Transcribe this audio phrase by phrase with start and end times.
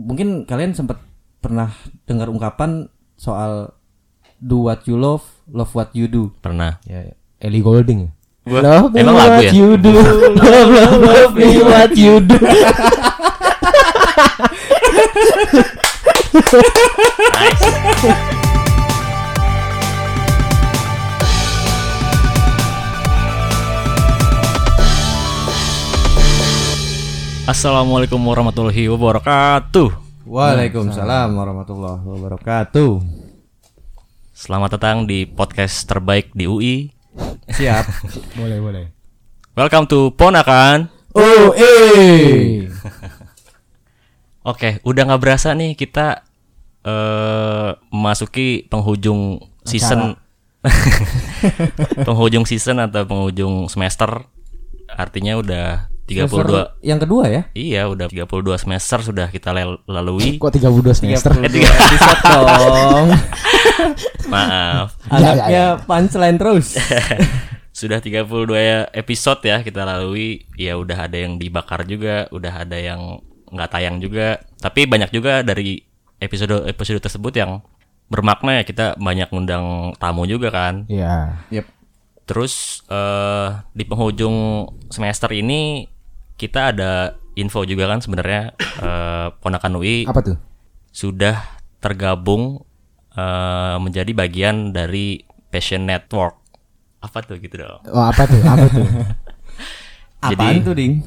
[0.00, 0.96] mungkin kalian sempat
[1.40, 1.68] pernah
[2.04, 3.76] dengar ungkapan soal
[4.40, 6.32] do what you love, love what you do.
[6.40, 6.80] Pernah.
[6.88, 8.08] Ya, Ellie Golding.
[8.40, 9.52] Gua- Love me emang lagu what ya?
[9.52, 9.92] you do.
[10.40, 12.36] Love, love, love me what you do.
[17.30, 18.26] Nice.
[27.50, 29.90] Assalamualaikum warahmatullahi wabarakatuh.
[30.22, 33.02] Waalaikumsalam warahmatullahi wabarakatuh.
[34.30, 36.94] Selamat datang di podcast terbaik di UI.
[37.50, 37.84] Siap.
[38.38, 38.84] boleh, boleh.
[39.58, 40.94] Welcome to Ponakan.
[41.58, 42.70] eh.
[44.54, 46.22] Oke, udah nggak berasa nih kita
[46.86, 50.14] eh memasuki penghujung season
[52.06, 54.22] penghujung season atau penghujung semester.
[54.86, 57.42] Artinya udah 32 Semester yang kedua ya?
[57.54, 59.54] Iya, udah 32 semester sudah kita
[59.86, 60.36] lalui.
[60.42, 61.30] Kok 32 semester?
[61.38, 63.08] 32 episode dong.
[64.32, 64.98] Maaf.
[65.06, 66.74] Anaknya punchline terus.
[67.80, 68.26] Sudah 32
[68.58, 70.44] ya episode ya kita lalui.
[70.58, 74.42] Ya udah ada yang dibakar juga, udah ada yang nggak tayang juga.
[74.60, 75.80] Tapi banyak juga dari
[76.20, 77.64] episode-episode tersebut yang
[78.10, 80.84] bermakna ya kita banyak ngundang tamu juga kan.
[80.90, 81.40] Iya.
[81.48, 81.66] Yep.
[82.28, 85.86] Terus eh di penghujung semester ini
[86.40, 90.36] kita ada info juga kan sebenarnya eh, Ponakan UI Apa tuh?
[90.88, 92.64] sudah tergabung
[93.12, 95.20] eh, menjadi bagian dari
[95.52, 96.40] Passion Network.
[97.04, 97.80] Apa tuh gitu dong?
[97.90, 98.40] Oh, apa tuh?
[98.40, 98.86] Apa tuh?
[100.30, 101.04] Apaan tuh, Ding?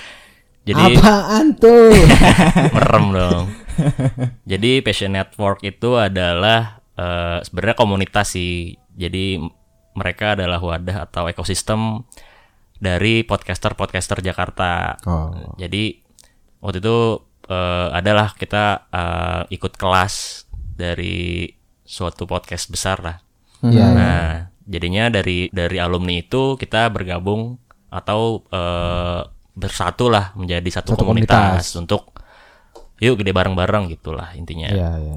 [0.68, 1.90] Jadi Apaan tuh?
[2.74, 3.44] merem dong.
[4.46, 8.78] Jadi Passion Network itu adalah eh, sebenarnya komunitas sih.
[8.94, 9.38] Jadi
[9.94, 12.02] mereka adalah wadah atau ekosistem
[12.84, 15.00] dari podcaster-podcaster Jakarta.
[15.08, 15.56] Oh.
[15.56, 16.04] Jadi
[16.60, 20.44] waktu itu eh, adalah kita eh, ikut kelas
[20.76, 21.48] dari
[21.84, 23.16] suatu podcast besar lah.
[23.64, 23.86] Iya.
[23.96, 24.24] Nah,
[24.68, 27.56] jadinya dari dari alumni itu kita bergabung
[27.88, 29.20] atau eh,
[29.54, 31.80] bersatu lah menjadi satu, Satu komunitas, komunitas.
[31.80, 32.02] untuk
[32.98, 34.68] yuk gede bareng-bareng gitulah intinya.
[34.68, 35.14] Iya, iya.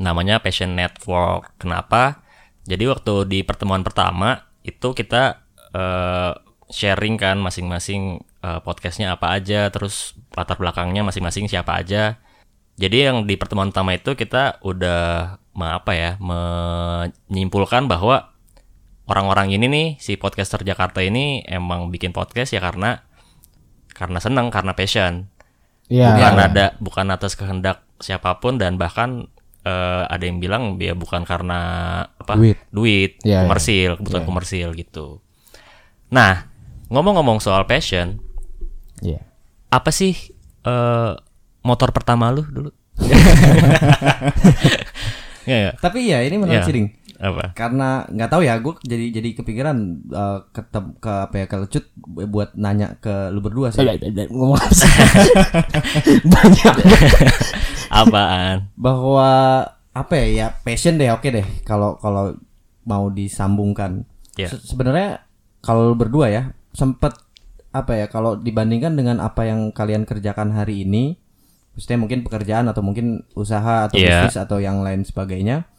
[0.00, 1.60] Namanya Passion Network.
[1.60, 2.24] Kenapa?
[2.64, 5.42] Jadi waktu di pertemuan pertama itu kita
[5.74, 6.32] eh,
[6.70, 8.02] sharing kan masing-masing
[8.40, 12.16] eh, podcastnya apa aja, terus latar belakangnya masing-masing siapa aja.
[12.80, 18.32] Jadi yang di pertemuan pertama itu kita udah me- apa ya menyimpulkan bahwa
[19.04, 23.02] orang-orang ini nih si podcaster Jakarta ini emang bikin podcast ya karena
[23.92, 25.28] karena senang karena passion
[25.90, 26.14] Iya.
[26.14, 29.26] bukan ada bukan atas kehendak siapa pun dan bahkan
[29.66, 31.60] eh, ada yang bilang ya bukan karena
[32.06, 32.56] apa Duit.
[32.70, 33.38] duit Iya, iya.
[33.44, 35.18] komersil kebutuhan komersil gitu
[36.08, 36.46] nah
[36.90, 38.18] ngomong-ngomong soal passion
[39.00, 39.22] Iya.
[39.68, 40.12] apa sih
[40.62, 41.12] eh,
[41.62, 42.70] motor pertama lu dulu
[45.46, 45.72] ya, ya.
[45.74, 46.88] Tapi ya ini menarik Ya.
[47.22, 51.56] apa Karena nggak tahu ya, gue jadi jadi kepikiran eh, ketem- ke apa ya ke
[51.58, 51.84] Lecut
[52.26, 53.84] buat nanya ke lu berdua sih.
[54.26, 54.56] Ngomong?
[56.26, 56.74] Banyak.
[57.90, 59.28] apaan bahwa
[59.90, 62.36] apa ya ya passion deh oke deh kalau kalau
[62.84, 64.46] mau disambungkan Ya.
[64.46, 65.26] Se- sebenarnya
[65.58, 67.14] kalau lu berdua ya sempet
[67.70, 71.14] apa ya kalau dibandingkan dengan apa yang kalian kerjakan hari ini
[71.70, 74.26] maksudnya mungkin pekerjaan atau mungkin usaha atau Ya.
[74.26, 75.70] bisnis atau yang lain sebagainya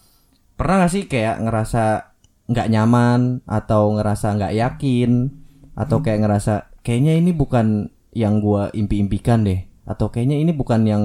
[0.56, 2.16] pernah gak sih kayak ngerasa
[2.48, 5.12] nggak nyaman atau ngerasa nggak yakin
[5.74, 11.04] atau kayak ngerasa kayaknya ini bukan yang gua impi-impikan deh atau kayaknya ini bukan yang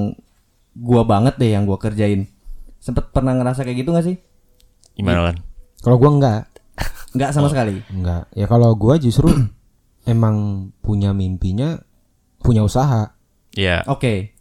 [0.75, 2.27] gua banget deh yang gua kerjain
[2.79, 4.17] sempet pernah ngerasa kayak gitu gak sih
[4.93, 5.37] gimana lan
[5.83, 6.43] Kalau gua enggak.
[7.13, 8.27] nggak sama sekali Enggak.
[8.35, 9.31] Ya kalau gua justru
[10.07, 10.37] emang
[10.79, 11.77] punya mimpinya
[12.39, 13.13] punya usaha.
[13.53, 14.33] ya oke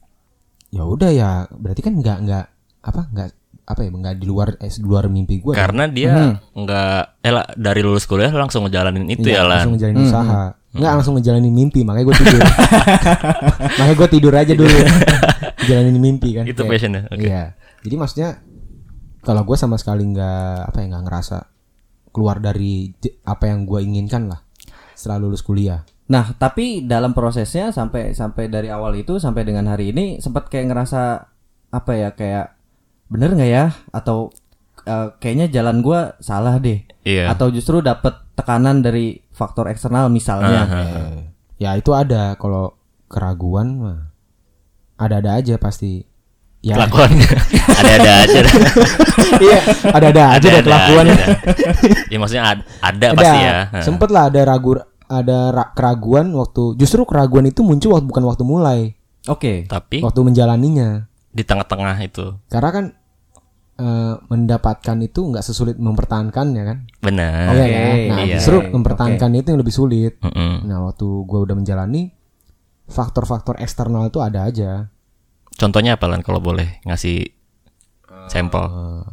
[0.70, 2.46] Ya udah ya, berarti kan enggak enggak
[2.82, 3.30] apa enggak
[3.64, 5.56] apa ya enggak di luar eh, di luar mimpi gua.
[5.56, 5.64] ya.
[5.64, 6.12] karena dia
[6.52, 10.44] nggak eh lah, dari lulus kuliah langsung ngejalanin itu Iya, ya lan langsung ngejalanin usaha.
[10.70, 12.42] Enggak langsung ngejalanin mimpi, makanya gue tidur.
[13.80, 14.78] makanya gue tidur aja dulu.
[15.68, 16.44] jalanin mimpi kan.
[16.44, 17.44] itu Kayak- passionnya oke Iya.
[17.82, 18.30] Jadi maksudnya
[19.22, 21.38] kalau gue sama sekali nggak apa ya nggak ngerasa
[22.12, 22.92] keluar dari
[23.24, 24.45] apa yang gue inginkan lah
[24.96, 25.84] setelah lulus kuliah.
[26.06, 30.70] nah tapi dalam prosesnya sampai sampai dari awal itu sampai dengan hari ini sempat kayak
[30.70, 31.34] ngerasa
[31.74, 32.56] apa ya kayak
[33.10, 33.66] bener nggak ya?
[33.94, 34.34] Atau
[34.86, 36.82] eh, kayaknya jalan gua salah deh.
[37.06, 37.30] Iya.
[37.32, 40.64] Atau justru dapet tekanan dari faktor eksternal misalnya.
[40.66, 41.18] Eh,
[41.62, 42.36] ya itu ada.
[42.40, 42.76] Kalau
[43.12, 44.00] keraguan mah
[44.98, 46.08] ada-ada aja pasti.
[46.66, 47.30] Ya, kelakuannya
[47.80, 48.40] ada-ada aja
[49.38, 51.06] iya, ada-ada aja deh kelakuan.
[51.06, 51.28] aja dah.
[52.10, 53.54] ya maksudnya ad- ada, pasti ya.
[53.86, 54.74] Sempet lah ada ragu
[55.06, 58.80] ada ra- keraguan waktu justru keraguan itu muncul waktu bukan waktu mulai,
[59.30, 61.06] oke tapi waktu menjalaninya.
[61.30, 62.34] di tengah-tengah itu.
[62.50, 62.86] Karena kan
[63.78, 66.78] eh, mendapatkan itu nggak sesulit mempertahankan ya kan?
[66.98, 67.54] Benar.
[67.54, 67.96] Iya kan?
[68.10, 68.36] Nah, iya.
[68.42, 70.18] justru mempertahankan itu yang lebih sulit.
[70.26, 70.66] Mm-mm.
[70.66, 72.10] Nah, waktu gue udah menjalani
[72.88, 74.90] faktor-faktor eksternal itu ada aja.
[75.56, 77.32] Contohnya apa lan kalau boleh ngasih
[78.28, 78.64] sampel?
[78.66, 79.06] Eh,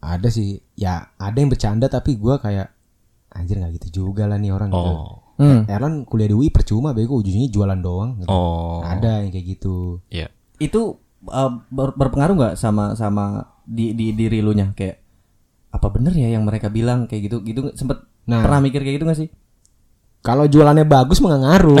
[0.00, 2.70] ada sih, ya ada yang bercanda tapi gua kayak
[3.30, 4.90] anjir nggak gitu juga lah nih orang gitu.
[4.96, 5.34] Oh.
[5.40, 5.64] Hmm.
[5.66, 8.20] Erlan kuliah di UI percuma bego ujungnya jualan doang.
[8.20, 8.28] gitu.
[8.28, 8.84] Oh.
[8.84, 10.04] Ada yang kayak gitu.
[10.12, 10.28] Iya.
[10.60, 15.00] Itu uh, ber- berpengaruh nggak sama sama di di diri lu nya kayak
[15.70, 18.44] apa bener ya yang mereka bilang kayak gitu gitu sempet Nah.
[18.46, 19.28] pernah mikir kayak gitu gak sih?
[20.20, 21.80] Kalau jualannya bagus mah ngaruh.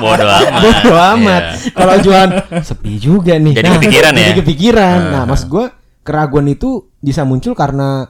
[0.00, 0.60] Bodoh amat.
[0.60, 1.42] Bodo amat.
[1.58, 1.70] Iya.
[1.72, 2.30] Kalau jualan
[2.60, 3.54] sepi juga nih.
[3.56, 4.22] Jadi kepikiran ya?
[4.24, 4.98] Jadi kepikiran.
[5.10, 8.06] Nah, maksud gua keraguan itu bisa muncul karena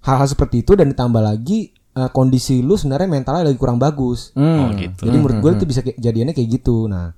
[0.00, 4.30] hal-hal seperti itu dan ditambah lagi eh, kondisi lu sebenarnya mentalnya lagi kurang bagus.
[4.32, 4.76] Oh Hmm.
[4.76, 5.02] gitu.
[5.02, 6.84] Jadi menurut gue itu bisa kayak- jadiannya kayak gitu.
[6.86, 7.16] Nah,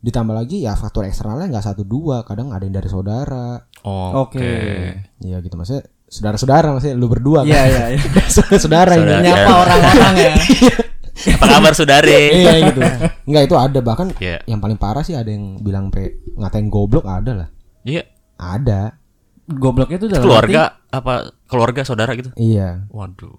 [0.00, 3.58] ditambah lagi ya faktor eksternalnya nggak satu dua, kadang ada yang dari saudara.
[3.82, 4.38] Oh, Oke.
[4.38, 4.54] Oke.
[5.20, 7.68] Ya gitu maksudnya saudara-saudara maksudnya lu berdua Iya kan.
[7.68, 8.58] iya iya.
[8.62, 9.12] saudara ini.
[9.22, 10.34] Nyapa orang-orang ya.
[11.38, 12.10] Apa kabar saudari?
[12.10, 12.80] Iya gitu.
[13.24, 14.42] Enggak itu ada bahkan Iya.
[14.44, 17.48] yang paling parah sih ada yang bilang pe ngatain goblok ada lah.
[17.82, 18.02] Iya.
[18.34, 18.98] Ada.
[19.44, 22.32] Gobloknya itu dalam Keluarga apa keluarga saudara gitu?
[22.34, 22.88] Iya.
[22.90, 23.36] Waduh.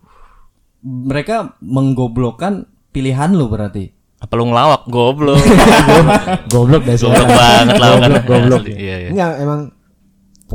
[0.85, 3.89] mereka menggoblokkan pilihan lu berarti.
[4.21, 5.41] Apa lu ngelawak goblok?
[6.53, 8.09] goblok dah goblok banget lawakan.
[8.21, 8.63] Goblok, goblok.
[8.69, 9.09] Iya, iya.
[9.09, 9.59] Enggak emang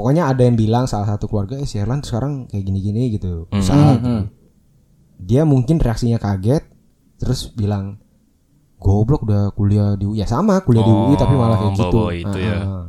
[0.01, 3.45] pokoknya ada yang bilang salah satu keluarga eh si Erlan sekarang kayak gini-gini gitu.
[3.47, 3.61] Hmm.
[3.61, 4.33] Usaha gitu.
[5.21, 6.65] Dia mungkin reaksinya kaget
[7.17, 8.01] terus bilang
[8.77, 12.01] goblok udah kuliah di UI ya sama kuliah di UI tapi malah kayak Oh, gitu.
[12.11, 12.57] itu ya.
[12.57, 12.85] Ah, ah.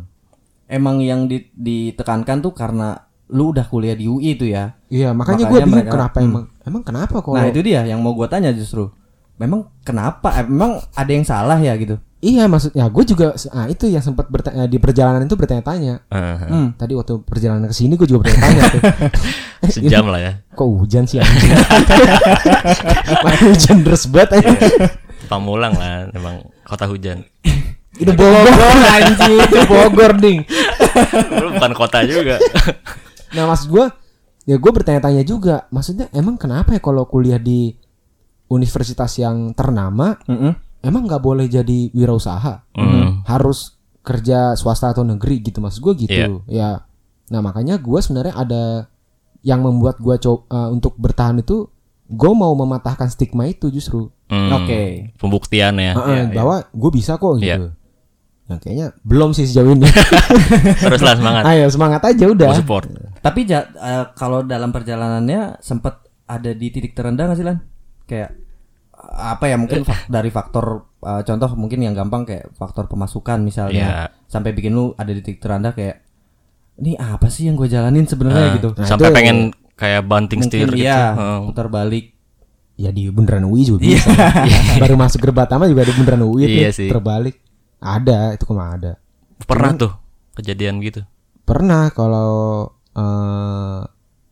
[0.65, 2.95] Emang yang di- ditekankan tuh karena
[3.27, 4.79] lu udah kuliah di UI itu ya.
[4.87, 6.27] Iya makanya, Makanya gue bingung mereka- kenapa hmm.
[6.27, 8.87] emang emang kenapa kalau Nah, itu dia yang mau gua tanya justru.
[9.35, 10.31] Memang kenapa?
[10.37, 11.99] Eh, Memang ada yang salah ya gitu.
[12.21, 16.05] Iya maksudnya gue juga ah itu yang sempat bertanya di perjalanan itu bertanya-tanya.
[16.07, 16.37] Heeh.
[16.47, 16.67] Hmm.
[16.77, 18.81] Tadi waktu perjalanan ke sini gue juga bertanya-tanya tuh.
[19.75, 20.31] Sejam lah ya.
[20.53, 21.53] Kok hujan sih anjing?
[23.41, 24.49] Hujan deras banget aja.
[25.29, 27.25] Pamulang lah emang kota hujan.
[27.97, 30.45] Itu Bogor anjing, itu Bogor ding.
[31.41, 32.37] Lu bukan kota juga.
[33.31, 33.85] Nah, maksud gue
[34.43, 35.63] ya gue bertanya-tanya juga.
[35.71, 37.71] Maksudnya emang kenapa ya kalau kuliah di
[38.51, 40.51] universitas yang ternama Mm-mm.
[40.81, 42.65] Emang nggak boleh jadi wirausaha?
[42.71, 43.21] Hmm.
[43.23, 46.41] Harus kerja swasta atau negeri gitu maksud gue gitu.
[46.45, 46.85] Ya.
[47.27, 48.63] Nah, makanya gue sebenarnya ada
[49.41, 51.69] yang membuat gue coba untuk bertahan itu
[52.05, 54.09] gue mau mematahkan stigma itu justru.
[54.27, 54.51] Hmm.
[54.53, 55.13] Oke.
[55.15, 55.93] Pembuktian ya.
[55.93, 57.55] Heeh, bahwa gue bisa kok Iya.
[57.55, 57.67] gitu.
[58.47, 59.87] Nah, kayaknya belum sih sejauh ini.
[60.83, 61.43] Terus lah semangat.
[61.45, 62.51] Ayo semangat aja udah.
[62.51, 62.83] Mau support.
[63.21, 67.63] Tapi ja- eh, kalau dalam perjalanannya sempat ada di titik terendah gak sih Lan?
[68.03, 68.40] Kayak
[69.03, 70.65] apa ya mungkin fak- dari faktor
[70.99, 74.05] eh, contoh mungkin yang gampang kayak faktor pemasukan misalnya Iya.
[74.25, 76.05] sampai bikin lu ada di titik terendah kayak
[76.77, 78.73] ini apa sih yang gue jalanin sebenarnya gitu.
[78.73, 79.37] Nah, Sampai itu- pengen
[79.73, 80.85] kayak banting setir Mungkin gitu.
[80.85, 81.37] iya Heeh.
[81.45, 82.05] putar balik.
[82.75, 84.09] Ya di beneran UI juga bisa.
[84.81, 86.89] Baru masuk Gerbatama juga ada beneran UI tuh Iya sih.
[86.89, 87.37] terbalik.
[87.77, 88.91] Ada, itu ke mana ada.
[89.39, 89.91] Pernah tuh
[90.33, 91.05] kejadian gitu.
[91.43, 92.31] Pernah kalau
[92.91, 93.81] eh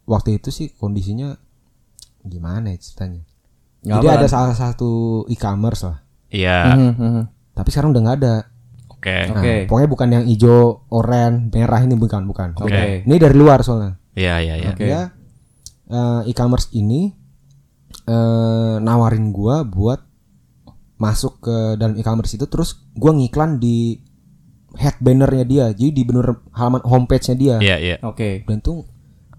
[0.04, 1.38] waktu itu sih kondisinya
[2.22, 3.22] gimana ya ceritanya.
[3.80, 5.98] Nggak Jadi apa, ada salah satu e-commerce lah.
[6.30, 6.76] Iya.
[6.76, 7.24] Mhm, mhm.
[7.56, 8.36] Tapi sekarang udah nggak ada.
[8.92, 9.18] Oke.
[9.32, 9.56] Nah, Oke.
[9.72, 12.50] pokoknya bukan yang hijau, oranye, merah ini bukan, bukan.
[12.60, 13.08] Oke.
[13.08, 13.96] Ini dari luar soalnya.
[14.20, 14.72] Iya iya iya.
[14.76, 14.84] Oke.
[14.84, 15.02] Dia
[15.90, 17.16] eh, e-commerce ini
[18.10, 20.04] eh nawarin gua buat
[21.00, 23.96] masuk ke dalam e-commerce itu terus gua ngiklan di
[24.76, 25.66] head bannernya dia.
[25.72, 27.56] Jadi di bener halaman homepage-nya dia.
[27.64, 27.96] Iya iya.
[28.04, 28.44] Oke.
[28.44, 28.84] Dan tuh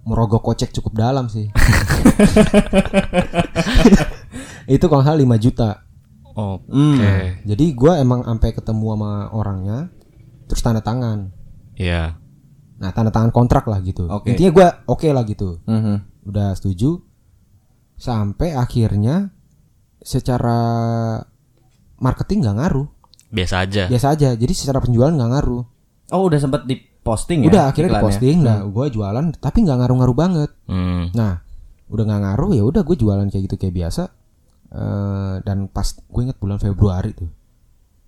[0.08, 1.52] merogoh kocek cukup dalam sih.
[4.70, 5.82] itu kalau salah 5 juta.
[6.38, 6.70] Oke.
[6.70, 7.42] Hmm.
[7.42, 9.90] Jadi gua emang sampai ketemu sama orangnya
[10.46, 11.34] terus tanda tangan.
[11.74, 12.14] Iya.
[12.80, 14.06] Nah, tanda tangan kontrak lah gitu.
[14.06, 14.30] Oke.
[14.32, 15.58] Intinya gua oke lah gitu.
[15.66, 16.26] Mhm.
[16.30, 17.02] Udah setuju.
[17.98, 19.34] Sampai akhirnya
[20.00, 20.58] secara
[22.00, 22.88] marketing nggak ngaruh.
[23.28, 23.84] Biasa aja.
[23.90, 24.28] Biasa aja.
[24.38, 25.64] Jadi secara penjualan nggak ngaruh.
[26.14, 27.50] Oh udah sempat diposting ya?
[27.50, 28.06] Udah akhirnya iklannya?
[28.06, 30.50] diposting, nah gua jualan tapi nggak ngaruh-ngaruh banget.
[30.66, 31.10] Hmm.
[31.14, 31.42] Nah,
[31.90, 34.10] udah nggak ngaruh ya udah gue jualan kayak gitu kayak biasa.
[34.70, 37.26] Eh, dan pas gue inget bulan Februari tuh,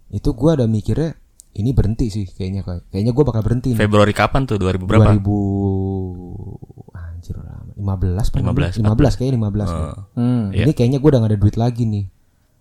[0.08, 1.18] itu gue ada mikirnya
[1.52, 3.74] ini berhenti sih kayaknya kayak kayaknya gue bakal berhenti.
[3.74, 3.80] nih.
[3.80, 4.56] Februari kapan tuh?
[4.56, 5.10] 2000 berapa?
[5.12, 7.72] 2000 anjir lama.
[7.74, 9.86] 15 apa 15, 15 kayaknya 15 nih.
[10.14, 10.44] Hmm.
[10.50, 10.64] Iya.
[10.64, 12.04] Ini kayaknya gue udah gak ada duit lagi nih.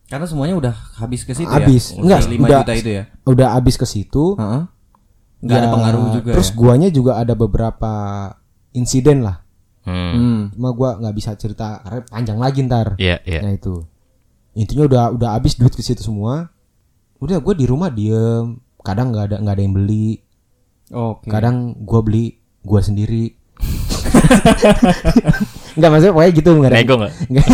[0.10, 1.96] Karena semuanya udah habis ke situ Habis.
[1.96, 2.04] ya.
[2.04, 3.04] Enggak, 5 udah- juta itu ya.
[3.24, 4.36] Udah abis ke situ.
[4.36, 4.64] Heeh.
[5.42, 6.56] Nggak ada Ya, pengaruh juga Terus ya.
[6.56, 7.94] guanya juga ada beberapa
[8.72, 9.42] insiden lah.
[9.82, 10.12] Hmm.
[10.12, 10.42] Hmm.
[10.52, 12.88] Cuma gua nggak bisa cerita karena panjang lagi ntar.
[12.98, 13.42] Iya iya.
[13.42, 13.82] Nah itu
[14.54, 16.52] intinya udah udah habis duit ke situ semua.
[17.22, 20.10] Udah gue di rumah diem, kadang nggak ada nggak ada yang beli.
[20.92, 21.32] Oke.
[21.32, 23.32] Kadang gua beli gua sendiri.
[25.72, 26.78] Enggak maksudnya pokoknya gitu enggak ada.
[26.84, 27.14] Nego nggak?
[27.32, 27.46] Nggak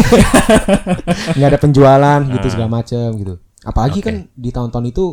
[1.37, 3.33] nggak ada penjualan gitu segala macem gitu.
[3.61, 5.05] Apalagi kan di tahun-tahun itu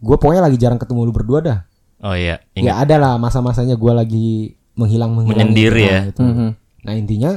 [0.00, 1.58] gue pokoknya lagi jarang ketemu lu berdua dah.
[2.00, 2.88] Oh iya, Ya ingat.
[2.88, 4.28] ada lah masa-masanya gue lagi
[4.72, 6.00] menghilang menghilang Menyendiri gitu, ya.
[6.00, 6.20] nah, gitu.
[6.24, 6.48] Mhm.
[6.88, 7.30] Nah intinya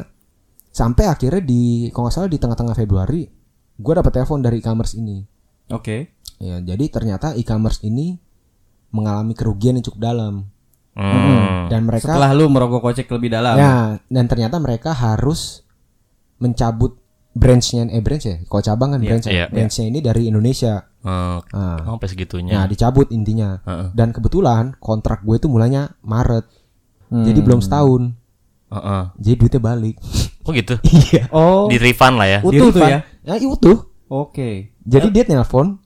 [0.71, 3.27] sampai akhirnya di kalau nggak salah di tengah-tengah Februari
[3.83, 5.19] gue dapet telepon dari e-commerce ini.
[5.67, 6.15] Oke.
[6.39, 8.15] Ya jadi ternyata e-commerce ini
[8.89, 10.33] mengalami kerugian yang cukup dalam
[10.93, 11.65] Hmm.
[11.67, 13.57] dan mereka Setelah lu merogoh kocek lebih dalam.
[13.57, 13.73] ya
[14.07, 15.65] dan ternyata mereka harus
[16.37, 17.01] mencabut
[17.33, 19.45] branchnya eh branch ya kalau cabang kan branch ya iya.
[19.49, 22.53] branchnya ini dari Indonesia Oh, nah, oh, sampai segitunya.
[22.53, 23.89] nah dicabut intinya Heeh.
[23.91, 26.45] dan kebetulan kontrak gue itu mulanya Maret
[27.09, 27.25] Hmm.
[27.25, 28.13] jadi belum setahun
[28.73, 29.03] Heeh.
[29.17, 29.95] jadi duitnya balik
[30.43, 30.75] Oh gitu.
[31.07, 31.65] iya Oh.
[31.65, 32.39] Di refund lah ya.
[32.41, 32.91] Utuh tuh Di-refund.
[32.91, 32.99] ya.
[33.23, 33.77] ya iya, utuh
[34.07, 34.75] Oke.
[34.81, 35.79] jadi dia telepon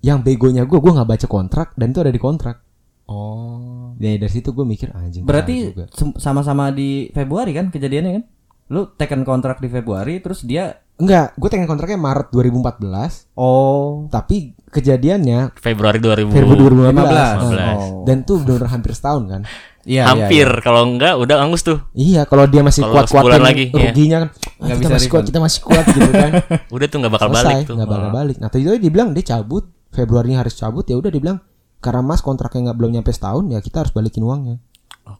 [0.00, 2.62] yang begonya gue gue nggak baca kontrak dan itu ada di kontrak
[3.04, 3.92] Oh.
[3.94, 5.76] Nah, dari situ gue mikir anjing Berarti
[6.14, 8.24] sama-sama di Februari kan kejadiannya kan?
[8.66, 14.54] Lu tekan kontrak di Februari terus dia enggak gue teken kontraknya Maret 2014 oh tapi
[14.64, 16.30] kejadiannya Februari 2000.
[16.30, 17.50] Februari 2015 15.
[17.50, 18.04] Nah, Oh.
[18.04, 19.42] dan tuh benar hampir setahun kan
[19.84, 21.78] Iya, Hampir kalau enggak udah angus tuh.
[21.92, 23.92] Iya, kalau dia masih sebulan lagi, iya.
[23.92, 24.28] ruginya kan.
[24.32, 26.30] Ah, Nggak kita bisa masih kuat, kita masih kuat gitu kan.
[26.74, 27.74] Udah tuh nggak bakal Selesai, balik tuh.
[27.76, 28.14] nggak bakal Oh.
[28.16, 28.36] balik.
[28.40, 31.38] Nah, tadi dia bilang dia cabut, Februarinya harus cabut ya udah dia bilang
[31.78, 34.56] karena Mas kontraknya nggak belum nyampe setahun ya kita harus balikin uangnya.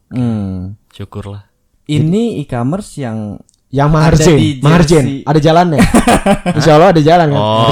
[0.09, 0.75] Hmm.
[0.91, 1.45] Syukurlah.
[1.85, 3.37] Ini e-commerce yang
[3.69, 5.79] Yang Ada margin, di margin, ada jalannya.
[6.57, 7.41] Insya Allah ada jalan kan.
[7.43, 7.67] Oh.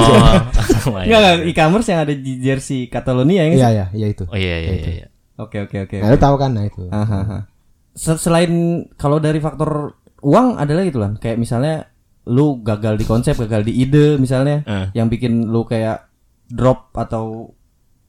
[1.00, 4.24] Enggak enggak e-commerce yang ada di jersey Catalonia ya Iya iya iya itu.
[4.28, 5.06] Oh iya iya iya.
[5.36, 5.96] Oke oke oke.
[5.98, 6.86] Nah, lu tahu kan nah itu.
[7.92, 8.50] Se- Selain
[8.94, 11.90] kalau dari faktor uang ada lagi tuh lan kayak misalnya
[12.24, 14.86] lu gagal di konsep, gagal di ide misalnya Eh.
[14.94, 16.08] yang bikin lu kayak
[16.46, 17.52] drop atau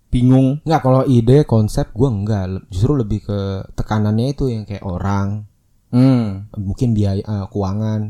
[0.07, 0.63] bingung.
[0.63, 3.39] Enggak kalau ide konsep gua enggak, justru lebih ke
[3.73, 5.43] tekanannya itu yang kayak orang,
[5.91, 6.47] Hmm.
[6.55, 8.01] mungkin biaya eh, keuangan.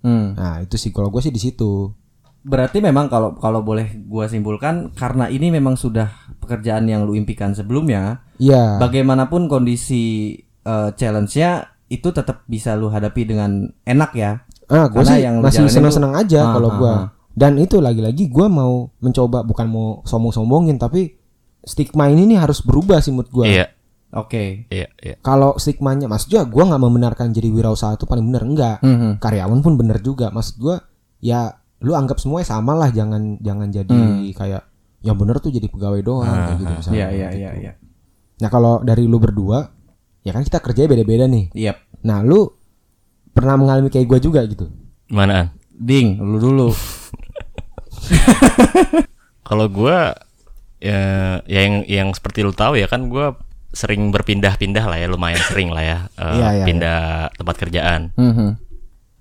[0.00, 0.32] Hmm.
[0.32, 1.92] Nah, itu sih kalau gue sih di situ.
[2.40, 6.08] Berarti memang kalau kalau boleh gua simpulkan karena ini memang sudah
[6.40, 8.80] pekerjaan yang lu impikan sebelumnya, Iya.
[8.80, 11.50] bagaimanapun kondisi eh, challenge-nya
[11.86, 13.50] itu tetap bisa lu hadapi dengan
[13.82, 14.40] enak ya.
[14.66, 16.92] Ah, gue sih yang masih senang-senang aja Ah, kalau ah, gua.
[16.92, 17.04] ah.
[17.30, 21.18] Dan itu lagi-lagi gua mau mencoba bukan mau sombong-sombongin tapi
[21.60, 23.46] stigma ini nih harus berubah sih menurut gua.
[23.46, 23.66] Iya.
[24.12, 24.66] Oke.
[24.68, 25.14] Iya, iya.
[25.20, 28.76] Kalau stigmanya Mas juga gua nggak membenarkan jadi wirausaha itu paling benar enggak.
[28.80, 29.18] Mhm.
[29.18, 30.30] Karyawan pun bener juga.
[30.30, 30.76] Maksud gua
[31.18, 33.98] ya lu anggap semuanya sama lah jangan jangan jadi
[34.30, 34.62] kayak
[35.00, 36.94] yang bener tuh jadi pegawai doang kayak gitu misalnya.
[36.94, 37.40] Iya iya Gitu.
[37.40, 37.72] iya iya.
[38.40, 39.68] Nah, kalau dari lu berdua
[40.20, 41.52] ya kan kita kerjanya beda-beda nih.
[41.52, 41.76] Yep.
[42.04, 42.48] Nah, lu
[43.32, 44.68] pernah mengalami kayak gua juga gitu.
[45.08, 45.32] Gimana?
[45.32, 45.46] An?
[45.76, 46.68] Ding, lu dulu.
[49.48, 50.16] Kalau gua
[50.80, 51.00] ya,
[51.44, 53.36] ya yang yang seperti lu tahu ya kan gua
[53.70, 57.00] sering berpindah-pindah lah ya, lumayan sering lah ya, eh, Iya, iya, pindah
[57.38, 58.10] tempat kerjaan.
[58.18, 58.58] Mhm.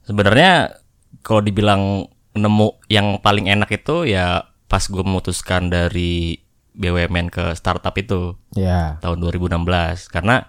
[0.10, 0.74] Sebenarnya
[1.22, 6.38] kalau dibilang nemu yang paling enak itu ya pas gue memutuskan dari
[6.80, 8.96] BUMN ke startup itu Ya.
[9.04, 10.48] tahun 2016 karena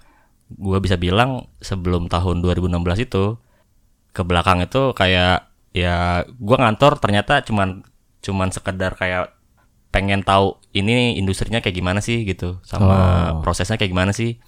[0.50, 2.70] gue bisa bilang sebelum tahun 2016
[3.02, 3.38] itu
[4.10, 7.82] ke belakang itu kayak ya gue ngantor ternyata cuman
[8.18, 9.30] cuman sekedar kayak
[9.90, 12.94] pengen tahu ini industrinya kayak gimana sih gitu sama
[13.42, 14.38] prosesnya kayak gimana sih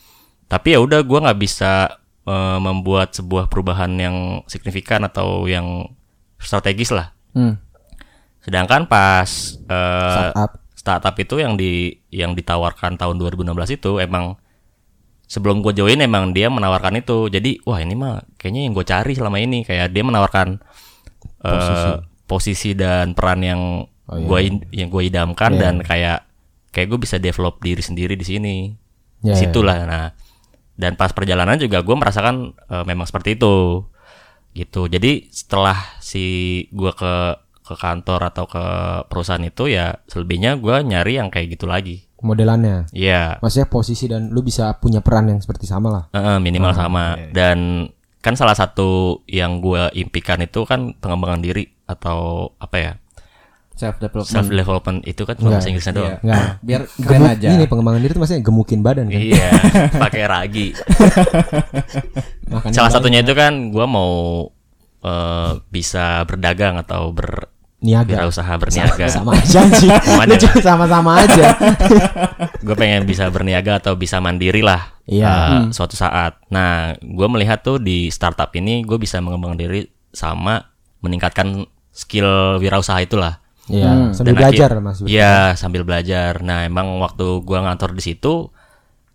[0.46, 5.90] tapi ya udah gue nggak bisa eh, membuat sebuah perubahan yang signifikan atau yang
[6.38, 7.56] strategis lah Hmm.
[8.38, 10.50] sedangkan pas eh, Startup.
[10.82, 14.34] Startup itu yang di yang ditawarkan tahun 2016 itu emang
[15.30, 17.30] sebelum gue join emang dia menawarkan itu.
[17.30, 19.62] Jadi wah ini mah kayaknya yang gue cari selama ini.
[19.62, 20.58] Kayak dia menawarkan
[21.38, 21.88] posisi,
[22.26, 23.62] posisi dan peran yang
[24.02, 24.26] Oh, iya.
[24.26, 24.38] gue
[24.74, 25.60] yang gue idamkan Iya.
[25.62, 26.18] dan kayak
[26.74, 28.56] kayak gue bisa develop diri sendiri di sini.
[29.22, 30.10] Ya, di situlah nah
[30.74, 33.86] dan pas perjalanan juga gue merasakan eh, memang seperti itu.
[34.52, 34.90] Gitu.
[34.90, 36.24] Jadi setelah si
[36.74, 37.14] gue ke
[37.72, 38.64] ke kantor atau ke
[39.06, 42.86] perusahaan itu ya selebihnya gue nyari yang kayak gitu lagi modelannya.
[42.90, 46.04] Iya Maksudnya posisi dan lu bisa punya peran yang seperti sama lah.
[46.12, 47.58] eh, minimal Ah, sama iya, dan
[48.18, 48.90] kan salah satu
[49.26, 52.20] yang gue impikan itu kan pengembangan diri atau
[52.56, 52.92] apa ya
[53.72, 54.30] Self development.
[54.30, 56.18] self development itu kan cuma bahasa Inggrisnya doang Iya.
[56.22, 56.44] Enggak.
[56.68, 57.48] Biar keren Gemuk- aja.
[57.50, 59.18] Ini pengembangan diri itu maksudnya gemukin badan kan.
[59.18, 59.48] iya
[60.06, 60.66] pakai ragi
[62.70, 64.46] salah satunya itu kan gue mau
[65.02, 67.50] eh, bisa berdagang atau ber
[67.82, 68.14] niaga.
[68.16, 69.90] wirausaha berniaga Sama aja sih.
[70.06, 70.48] Sama aja.
[70.62, 71.46] sama-sama aja.
[72.64, 75.26] gue pengen bisa berniaga atau bisa mandiri lah Iya.
[75.26, 76.38] uh, suatu saat.
[76.48, 80.62] Nah, gue melihat tuh di startup ini gue bisa mengembangkan diri sama
[81.02, 83.42] meningkatkan skill wirausaha itulah.
[83.66, 84.98] Iya, sambil Dan belajar akhir- Mas.
[85.02, 86.38] Iya, sambil belajar.
[86.40, 88.54] Nah, emang waktu gue ngantor di situ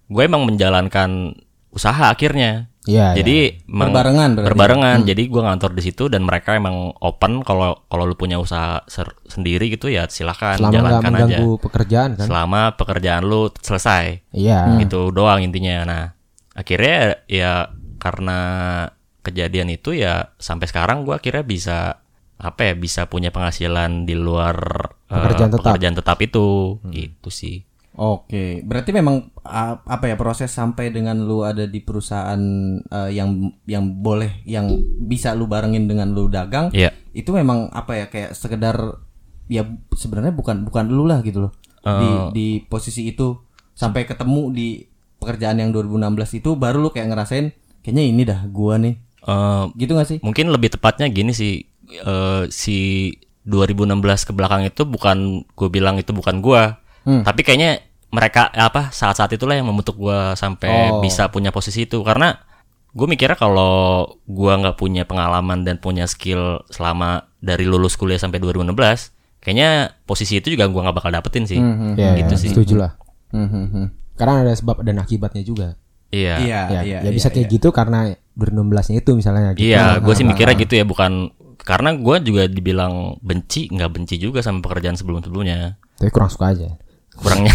[0.08, 1.36] gue emang menjalankan
[1.70, 2.68] usaha akhirnya.
[2.88, 3.13] Iya.
[3.13, 4.48] Jadi emang Berbarengan berarti.
[4.50, 4.98] berbarengan.
[5.03, 9.20] Jadi gue ngantor di situ dan mereka emang open kalau kalau lu punya usaha ser-
[9.24, 11.12] sendiri gitu ya silakan selama jalankan aja.
[11.20, 12.25] mengganggu pekerjaan kan.
[12.25, 14.24] Selama pekerjaan lu selesai.
[14.32, 14.79] Iya.
[14.79, 15.84] Gitu doang intinya.
[15.84, 16.03] Nah,
[16.53, 18.39] akhirnya ya karena
[19.20, 22.00] kejadian itu ya sampai sekarang gua akhirnya bisa
[22.38, 24.56] apa ya bisa punya penghasilan di luar
[25.03, 25.63] eh, Pekerjaan tetap.
[25.67, 26.48] pekerjaan tetap itu
[26.88, 27.67] gitu sih.
[27.98, 32.38] Oke, berarti memang apa ya proses sampai dengan lu ada di perusahaan
[32.77, 34.70] eh, yang yang boleh yang
[35.01, 36.94] bisa lu barengin dengan lu dagang, Iya.
[37.12, 39.01] itu memang apa ya kayak sekedar
[39.50, 39.66] ya
[39.98, 41.54] sebenarnya bukan bukan lu lah gitu loh.
[41.82, 43.34] Di di posisi itu
[43.74, 44.68] sampai ketemu di
[45.18, 47.50] pekerjaan yang 2016 itu baru lu kayak ngerasain
[47.82, 48.94] kayaknya ini dah gua nih.
[49.25, 50.18] Eh, gitu gak sih?
[50.22, 53.12] mungkin lebih tepatnya gini sih eh, si
[53.44, 56.80] 2016 ke belakang itu bukan gue bilang itu bukan gua
[57.24, 61.00] tapi kayaknya mereka apa saat-saat itulah yang membentuk gua sampai Oh.
[61.00, 62.36] bisa punya posisi itu karena
[62.90, 68.40] gue mikirnya kalau gua nggak punya pengalaman dan punya skill selama dari lulus kuliah sampai
[68.40, 69.70] 2016 kayaknya
[70.04, 72.92] posisi itu juga gua nggak bakal dapetin sih Iya, gitu iya, sih setuju lah.
[73.30, 73.86] Hmm, hmm, hmm.
[74.16, 75.76] Karena ada sebab dan akibatnya juga.
[76.10, 77.00] iya Iya, Ya, iya.
[77.04, 79.68] ya bisa kayak gitu karena 2016-nya itu misalnya gitu.
[79.68, 84.40] Iya, gue sih mikirnya gitu ya, bukan karena gue juga dibilang benci, nggak benci juga
[84.40, 85.76] sama pekerjaan sebelum-sebelumnya.
[86.00, 86.80] Tapi kurang suka aja.
[87.18, 87.54] Kurangnya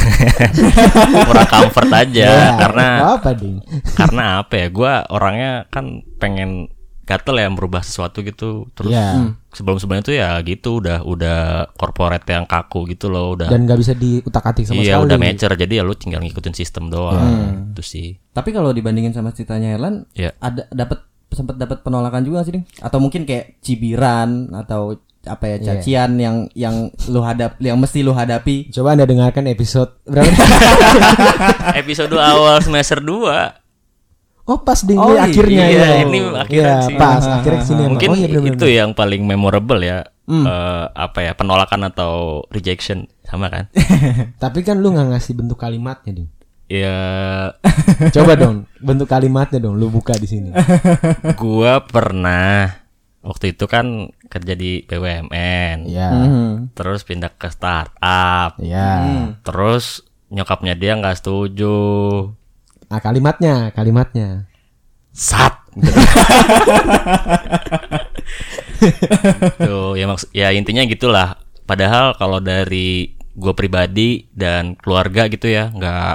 [1.28, 3.62] kurang comfort aja, Ya, karena apa ding?
[3.99, 4.66] karena apa ya?
[4.69, 6.66] Gue orangnya kan pengen
[7.02, 8.71] gatel ya merubah sesuatu gitu.
[8.73, 9.35] Terus Iya.
[9.50, 11.38] sebelum-sebelumnya tuh ya gitu, udah udah
[11.75, 13.47] corporate yang kaku gitu loh, udah.
[13.47, 15.07] Dan nggak bisa diutak-atik sama iya, sekali.
[15.07, 17.71] udah mature, jadi ya lu tinggal ngikutin sistem doang.
[17.71, 18.19] Itu sih.
[18.31, 20.33] Tapi kalau dibandingin sama ceritanya Herlan, Ya.
[20.38, 22.64] ada dapat sempat dapat penolakan juga sih, Ding?
[22.78, 28.11] Atau mungkin kayak cibiran atau apa ya cacian yang yang lu hadap yang mesti lu
[28.11, 28.71] hadapi.
[28.71, 30.26] Coba anda dengarkan episode berapa?
[31.83, 33.62] Episode awal semester 2
[34.43, 35.97] oh pas ding Oh, ini akhirnya iya, ya.
[36.02, 36.97] ini akhirnya Iya, sih.
[36.99, 37.91] pas akhirnya ke sini emang.
[37.95, 38.58] Mungkin oh, iya, bener-bener.
[38.58, 40.02] itu yang paling memorable ya.
[40.26, 43.71] Eh, apa ya penolakan atau rejection sama kan?
[44.43, 46.28] Tapi kan lu nggak ngasih bentuk kalimatnya ding.
[46.67, 46.97] ya
[48.11, 49.76] Coba dong bentuk kalimatnya dong.
[49.78, 50.50] Lu buka di sini.
[51.39, 52.81] gua pernah
[53.23, 55.87] waktu itu kan kerja di BUMN.
[55.87, 56.11] Iya.
[56.11, 56.75] Hmm.
[56.75, 58.58] Terus pindah ke startup.
[58.58, 58.91] Iya.
[59.47, 61.78] Terus nyokapnya dia nggak setuju.
[62.91, 64.47] Nah kalimatnya, kalimatnya.
[65.15, 65.54] Sat.
[69.63, 71.39] Tuh, ya maks ya intinya gitulah.
[71.65, 76.15] Padahal kalau dari gue pribadi dan keluarga gitu ya, nggak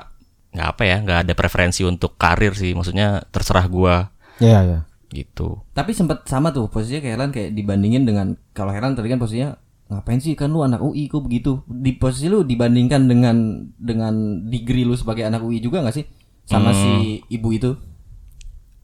[0.54, 2.76] nggak apa ya, nggak ada preferensi untuk karir sih.
[2.76, 4.80] Maksudnya terserah gua Iya, iya.
[5.10, 5.64] Gitu.
[5.72, 9.56] Tapi sempat sama tuh posisinya kayak Herlan kayak dibandingin dengan kalau Herlan tadi kan posisinya
[9.88, 11.64] ngapain sih kan lu anak UI kok begitu.
[11.64, 13.36] Di posisi lu dibandingkan dengan
[13.74, 16.06] dengan degree lu sebagai anak UI juga nggak sih
[16.44, 16.92] sama si
[17.28, 17.72] ibu itu?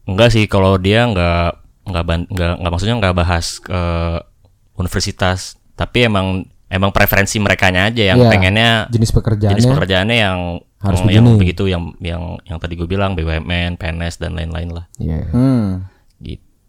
[0.04, 1.48] Enggak sih kalau dia nggak
[1.84, 3.80] nggak nggak nggak maksudnya nggak bahas ke
[4.74, 8.30] universitas, tapi emang emang preferensi merekanya aja yang Iya.
[8.30, 9.52] pengennya Jenis pekerjaannya.
[9.54, 10.38] jenis pekerjaannya yang
[10.80, 11.40] harus yang, yang begini.
[11.40, 15.28] begitu yang yang yang tadi gue bilang BUMN, PNS dan lain-lain lah Iya.
[15.30, 15.86] Hmm.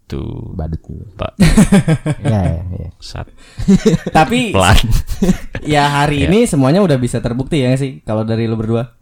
[0.06, 0.22] Gitu
[0.54, 0.78] Badut
[1.18, 1.34] pak
[2.22, 2.90] Iya, iya, iya.
[3.02, 3.26] sat
[4.18, 4.78] Tapi pelan
[5.66, 8.94] ya hari ini semuanya udah bisa terbukti ya sih kalau dari lu berdua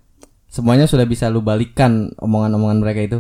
[0.48, 3.20] semuanya sudah bisa lu balikan omongan-omongan mereka itu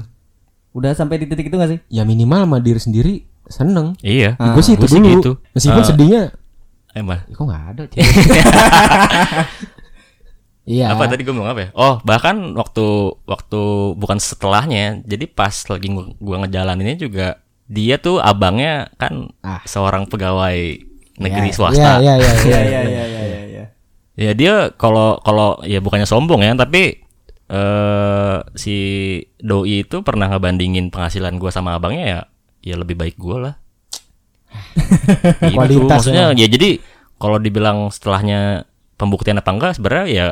[0.72, 3.13] udah sampai di titik itu gak sih Ya minimal sama diri sendiri
[3.46, 4.00] seneng.
[4.00, 5.12] iya gue sih itu gua sih dulu.
[5.13, 5.32] gitu.
[5.52, 5.88] Meskipun Ah.
[5.91, 6.22] sedihnya,
[6.93, 7.84] emang "Ya, kok nggak ada.
[7.86, 8.00] Cik?"
[10.63, 10.96] Iya.
[10.96, 12.86] apa tadi gue ngomong apa ya oh bahkan waktu
[13.28, 13.62] waktu
[13.93, 17.42] bukan setelahnya jadi pas lagi gua ngejalaninnya juga
[17.73, 19.65] dia tuh abangnya kan Ah.
[19.65, 20.77] seorang pegawai
[21.17, 22.31] negeri Iya, swasta Iya, iya, iya.
[22.31, 22.31] iya.
[22.38, 23.63] iya iya iya iya iya
[24.13, 27.01] Ya dia kalau kalau ya bukannya sombong ya, tapi
[27.49, 28.77] eh si
[29.38, 32.19] doi itu pernah ngebandingin penghasilan gua sama abangnya ya
[32.63, 33.55] ya lebih baik gua lah.
[35.43, 36.77] Gitu, Kualitas maksudnya ya jadi
[37.17, 40.27] kalau dibilang setelahnya pembuktian apa enggak sebenarnya ya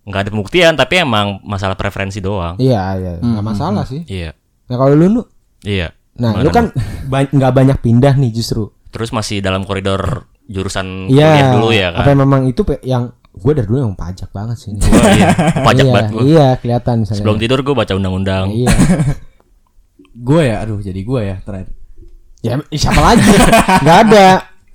[0.00, 2.58] nggak ada pembuktian tapi emang masalah preferensi doang.
[2.58, 3.12] Iya, iya.
[3.20, 4.02] Nggak masalah sih.
[4.04, 4.34] Iya.
[4.66, 5.22] Nah kalau lu, Nu,
[5.62, 5.94] Iya.
[6.20, 6.64] Nah Gimana, lu kan
[7.06, 8.68] ba- nggak banyak pindah nih justru.
[8.90, 11.30] Terus masih dalam koridor jurusan Iya.
[11.30, 12.16] kuliah dulu ya Apa kan.
[12.18, 14.70] memang itu yang gue dari dulu yang pajak banget sih.
[14.70, 14.82] ini.
[14.82, 15.28] Gua, iya,
[15.62, 16.20] pajak iya, banget gua.
[16.20, 17.18] Iya, kelihatan misalnya.
[17.18, 18.46] Sebelum tidur gua baca undang-undang.
[18.50, 18.70] Iya.
[20.20, 21.70] gue ya aduh jadi gue ya terakhir
[22.40, 23.30] ya siapa lagi?
[23.80, 24.26] Nggak ada.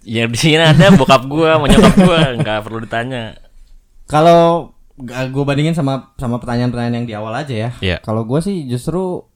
[0.01, 3.33] Ya di sini ada bokap gua, mau nyokap gua, nggak perlu ditanya.
[4.05, 4.69] kalau
[5.03, 7.97] gue bandingin sama sama pertanyaan-pertanyaan yang di awal aja ya Iya.
[7.99, 9.27] kalau gue sih justru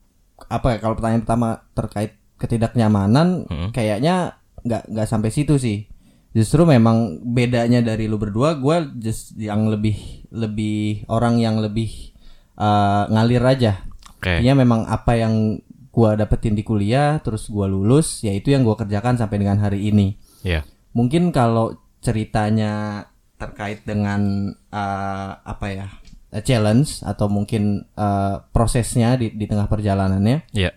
[0.47, 3.43] apa ya kalau pertanyaan pertama terkait ketidaknyamanan
[3.75, 5.91] kayaknya nggak nggak sampai situ sih
[6.31, 12.13] justru memang bedanya dari lu berdua gue just yang lebih lebih orang yang lebih
[12.59, 13.73] eh, ngalir aja.
[14.19, 14.43] Oke.
[14.43, 18.77] Iya memang apa yang gua dapetin di kuliah terus gua lulus ya itu yang gua
[18.77, 20.19] kerjakan sampai dengan hari ini.
[20.45, 20.63] Iya.
[20.93, 23.05] Mungkin kalau ceritanya
[23.39, 25.87] terkait dengan eh, apa ya?
[26.29, 30.71] Eh, challenge atau mungkin eh, prosesnya di di tengah perjalanannya Iya.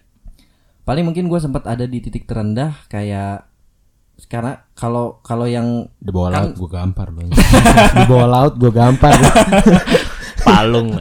[0.82, 3.46] paling mungkin gue sempat ada di titik terendah kayak
[4.22, 7.26] karena kalau kalau yang Di bawah Kan- laut gue gampar loh.
[7.96, 9.10] Di bawah laut gue gampar.
[10.46, 10.98] Palung.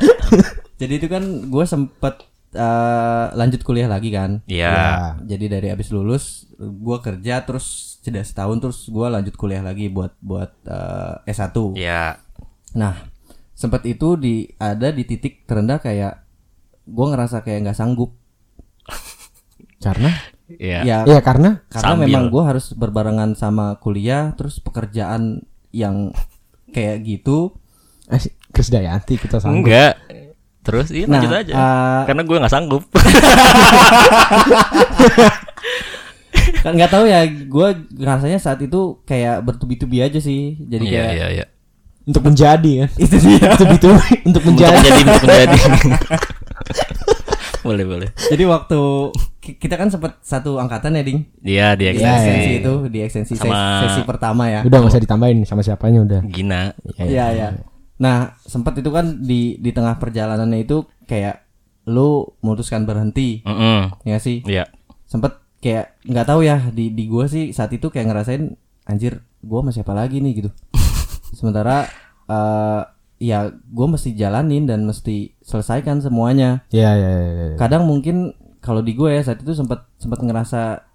[0.76, 5.18] jadi itu kan gue sempet eh, lanjut kuliah lagi kan Iya.
[5.22, 10.14] jadi dari abis lulus gue kerja terus jeda setahun terus gue lanjut kuliah lagi buat
[10.18, 12.18] buat eh, S1 Iya.
[12.74, 12.96] nah
[13.62, 16.26] sempat itu di ada di titik terendah kayak
[16.84, 18.18] gue ngerasa kayak nggak sanggup
[19.78, 20.10] Karena
[20.52, 20.80] Iya.
[20.84, 22.06] ya Iya karena karena Sambil.
[22.06, 26.12] memang gue harus berbarengan sama kuliah terus pekerjaan yang
[26.68, 27.56] kayak gitu
[28.06, 28.20] eh,
[28.50, 29.56] Chris Dayanti kita sama.
[29.56, 29.96] Enggak.
[30.62, 31.54] Terus iya Nah, lanjut aja.
[31.54, 32.84] eh, Karena gue nggak sanggup.
[36.62, 41.14] kan nggak tahu ya gue rasanya saat itu kayak bertubi-tubi aja sih jadi Iya kayak
[41.14, 41.46] iya iya.
[42.04, 42.90] Untuk menjadi kan.
[43.04, 44.74] itu dia Itu itu untuk Untuk menjadi.
[44.74, 45.58] menjadi untuk menjadi.
[47.62, 48.10] boleh boleh.
[48.26, 48.80] jadi waktu
[49.38, 52.58] ki- kita kan sempat satu angkatan ya ding Iya dia di Iya, ekstensi iya.
[52.58, 56.22] itu di ekstensi Sama- sesi pertama ya Udah gak usah ditambahin sama siapanya udah.
[56.26, 56.74] Gina.
[56.98, 57.48] Iya ya.
[57.98, 61.46] Nah sempat itu kan di di tengah perjalanannya itu kayak
[61.84, 63.94] lu memutuskan berhenti Mm-mm.
[64.04, 64.66] ya sih Iya.
[65.04, 69.62] sempet kayak nggak tahu ya di di gua sih saat itu kayak ngerasain anjir gua
[69.62, 70.50] sama siapa lagi nih gitu
[71.32, 71.88] sementara
[72.26, 72.82] eh
[73.20, 77.32] ya gua mesti jalanin dan mesti selesaikan semuanya Iya iya iya.
[77.48, 77.56] iya.
[77.56, 80.86] kadang mungkin kalau di gue ya saat itu sempat sempat ngerasa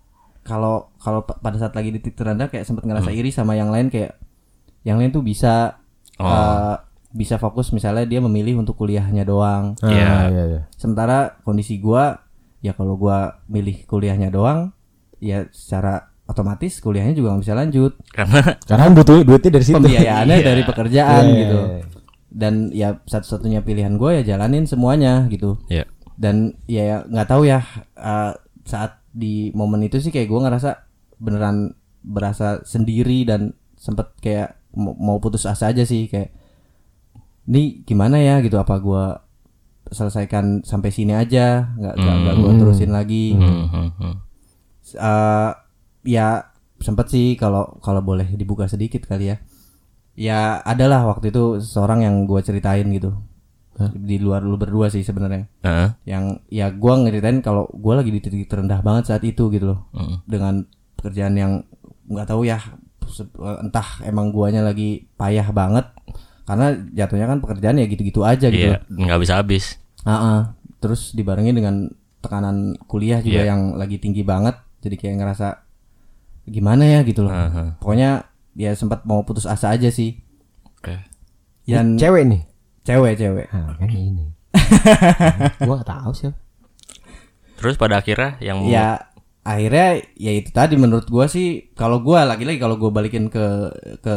[0.43, 3.69] kalau kalau pa- pada saat lagi di titik terendah kayak sempat ngerasa iri sama yang
[3.69, 4.19] lain kayak
[4.83, 5.79] yang lain tuh bisa
[6.17, 6.25] Oh.
[6.25, 6.77] eh,
[7.13, 10.11] bisa fokus misalnya dia memilih untuk kuliahnya doang Ah, Iya.
[10.27, 10.61] iya iya.
[10.73, 12.25] sementara kondisi gua
[12.59, 14.73] ya kalau gua milih kuliahnya doang
[15.17, 19.77] ya secara otomatis kuliahnya juga nggak bisa lanjut Karena Karena butuh duitnya dari situ.
[19.77, 20.45] pembiayaannya Iya.
[20.45, 21.59] dari pekerjaan Iya, gitu
[22.29, 25.89] dan ya satu-satunya pilihan gue ya jalanin semuanya gitu ya.
[26.15, 30.71] dan ya nggak tahu ya eh, saat di momen itu sih kayak gue ngerasa
[31.17, 36.29] beneran berasa sendiri dan sempet kayak mau, putus asa aja sih kayak
[37.47, 39.25] ini gimana ya gitu apa gua
[39.87, 44.15] selesaikan sampai sini aja nggak nggak nggak gua terusin lagi Hmm, hmm, hmm.
[44.93, 45.51] Eh,
[46.07, 49.37] ya sempet sih kalau kalau boleh dibuka sedikit kali ya
[50.15, 53.13] ya adalah waktu itu seseorang yang gua ceritain gitu
[53.93, 55.89] di luar lu berdua sih sebenarnya Heeh.
[56.07, 59.81] yang ya gua ngeritain kalau gua lagi di titik terendah banget saat itu gitu loh
[59.93, 60.17] Mm.
[60.25, 60.55] dengan
[60.97, 61.53] pekerjaan yang
[62.07, 62.57] nggak tahu ya
[63.61, 65.87] entah emang guanya lagi payah banget
[66.47, 69.65] karena jatuhnya kan pekerjaan ya gitu-gitu aja gitu Iya, nggak bisa habis.
[70.03, 70.41] Ah, ah.
[70.79, 73.51] terus dibarengi dengan tekanan kuliah juga Iya.
[73.51, 75.49] yang lagi tinggi banget jadi kayak ngerasa
[76.47, 77.75] gimana ya gitu loh Heeh.
[77.79, 78.11] pokoknya
[78.55, 80.17] ya sempat mau putus asa aja sih
[80.79, 80.95] Oke.
[81.67, 82.43] dan Cewek nih.
[82.83, 84.31] cewek cewek Ah, kan ini.
[85.67, 86.33] gua gak tahu sih.
[87.57, 89.01] Terus pada akhirnya yang ya
[89.43, 93.45] akhirnya ya itu tadi menurut gua sih kalau gua lagi-lagi kalau gua balikin ke
[94.01, 94.15] ke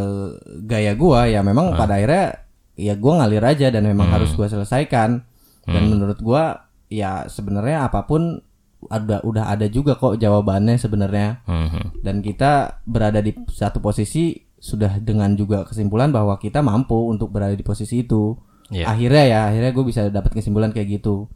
[0.64, 5.26] gaya gua ya memang pada akhirnya ya gua ngalir aja dan memang harus gua selesaikan
[5.66, 8.42] dan menurut gua ya sebenarnya apa pun
[8.88, 11.86] ada udah ada juga kok jawabannya sebenarnya Hmm, hmm.
[12.00, 12.52] dan kita
[12.84, 18.02] berada di satu posisi sudah dengan juga kesimpulan bahwa kita mampu untuk berada di posisi
[18.02, 18.40] itu
[18.70, 18.86] Iya.
[18.88, 21.28] akhirnya ya akhirnya gue bisa dapat kesimpulan kayak gitu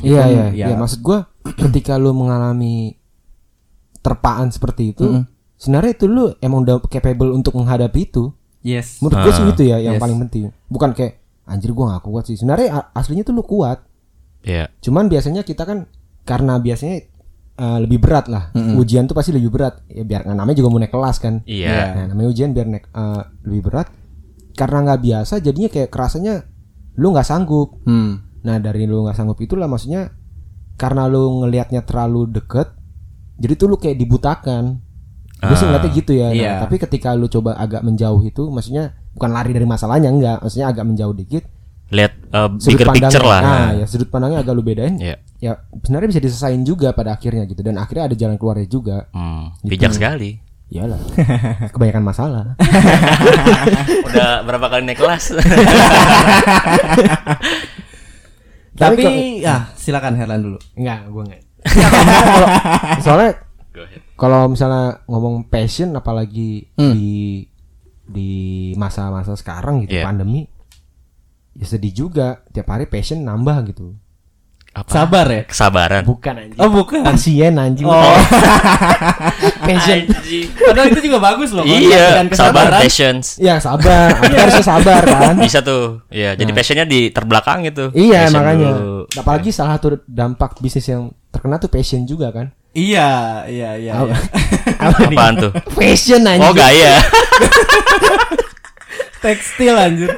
[0.00, 0.66] Iya iya ya.
[0.66, 1.24] iya maksud gua
[1.62, 3.00] ketika lu mengalami
[3.98, 5.24] terpaan seperti itu,
[5.56, 8.32] sebenarnya itu lu emang udah capable untuk menghadapi itu.
[8.60, 10.02] yes Menurut gua sih itu ya yang Yes.
[10.02, 10.42] paling penting.
[10.66, 12.36] Bukan kayak anjir gua gak kuat sih.
[12.36, 13.84] Sebenarnya aslinya tuh lu kuat.
[14.40, 14.68] Iya.
[14.80, 15.84] Cuman biasanya kita kan
[16.30, 17.10] karena biasanya
[17.58, 18.54] uh, lebih berat lah.
[18.78, 19.82] Ujian tuh pasti lebih berat.
[19.90, 21.42] Ya biar nah, namanya juga mau naik kelas kan.
[21.42, 21.98] Iya.
[21.98, 23.90] Nah, namanya ujian biar naik uh, lebih berat.
[24.54, 26.46] Karena nggak biasa jadinya kayak kerasanya
[26.94, 27.82] lu nggak sanggup.
[27.82, 28.44] hmm.
[28.46, 30.14] Nah dari lu nggak sanggup itulah maksudnya
[30.80, 32.72] karena lu ngelihatnya terlalu deket,
[33.36, 34.80] jadi tuh lu kayak dibutakan.
[35.40, 36.28] Gue sih Ah, ngeliatnya gitu ya.
[36.32, 36.52] Nah, iya.
[36.60, 40.84] tapi ketika lu coba agak menjauh itu, maksudnya bukan lari dari masalahnya enggak, maksudnya agak
[40.88, 41.44] menjauh dikit.
[41.90, 43.40] Lihat uh, Sudut bigger picture lah.
[43.40, 44.94] Nah, ya sudut pandangnya agak lu bedain.
[44.96, 45.18] Iya.
[45.36, 49.10] Ya sebenarnya bisa diselesain juga pada akhirnya gitu dan akhirnya ada jalan keluarnya juga.
[49.10, 49.70] Hmm, Gitu.
[49.74, 50.38] bijak sekali.
[50.70, 51.02] Iyalah.
[51.74, 52.44] Kebanyakan masalah.
[54.06, 55.34] Udah berapa kali naik kelas?
[58.72, 60.58] Tapi Tapi ya silakan Herlan dulu.
[60.74, 61.42] Enggak, gue enggak.
[61.60, 62.50] Kalau-
[63.02, 63.30] soalnya
[63.70, 64.00] Go ahead.
[64.14, 66.90] kalau misalnya ngomong passion apalagi Hmm.
[66.90, 67.44] di
[68.02, 68.30] di
[68.74, 70.04] masa-masa sekarang gitu Iya.
[70.04, 70.48] pandemi
[71.60, 73.92] ya sedih juga tiap hari passion nambah gitu
[74.70, 74.86] Apa?
[74.86, 75.42] Sabar ya.
[75.44, 76.02] Kesabaran.
[76.04, 77.02] bukan anjing Oh bukan.
[77.02, 77.98] pasien anjing Oh.
[79.60, 80.06] passion
[80.56, 81.66] Padahal itu juga bagus loh.
[81.66, 82.80] Iya, sabar, kesabaran.
[82.80, 83.34] patience.
[83.36, 86.06] ya sabar harusnya sabar kan Bisa tuh.
[86.06, 87.90] Iya, jadi passionnya di terbelakang gitu.
[87.92, 88.98] iya Passion makanya dulu.
[89.12, 93.10] apalagi salah satu dampak bisnis yang terkena tuh passion juga kan Iya,
[93.50, 93.92] iya, iya.
[93.98, 94.14] Apa?
[94.78, 95.10] iya.
[95.10, 95.50] Apaan tuh?
[95.74, 96.94] passion anjing Oh, gaya.
[99.20, 100.14] Tekstil anjir.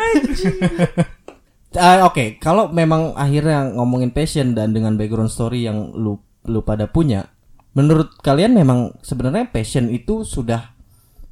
[1.79, 6.91] Ah, Oke, kalau memang akhirnya ngomongin passion dan dengan background story yang lu lu pada
[6.91, 7.33] punya,
[7.73, 10.75] menurut kalian memang sebenarnya passion itu sudah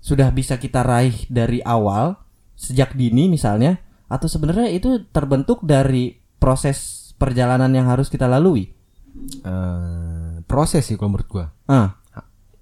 [0.00, 2.16] sudah bisa kita raih dari awal
[2.56, 8.72] sejak dini misalnya atau sebenarnya itu terbentuk dari proses perjalanan yang harus kita lalui?
[9.44, 11.98] Eh, proses sih kalau menurut gua Ah,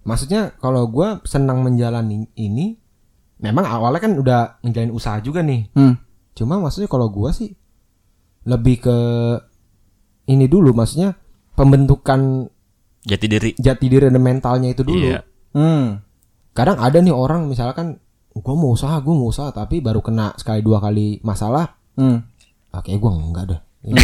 [0.03, 2.75] maksudnya kalau gua senang menjalani ini
[3.39, 5.95] memang awalnya kan udah ngejalin usaha juga nih hmm.
[6.35, 7.55] cuma maksudnya kalau gua sih
[8.45, 8.97] lebih ke
[10.27, 11.13] ini dulu maksudnya
[11.53, 12.45] pembentukan
[13.01, 13.51] Jati diri.
[13.55, 15.19] jati diri dan mentalnya itu dulu Iya.
[15.51, 15.97] Hmm.
[16.53, 17.97] kadang ada nih orang misalkan
[18.35, 22.21] gua mau usaha gua mau usaha tapi baru kena sekali dua kali masalah Hmm.
[22.69, 23.61] ah, kayak gua enggak dah